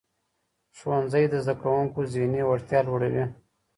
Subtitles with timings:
[0.77, 3.23] ښوونځی د زدهکوونکو ذهني وړتیا لوړوي.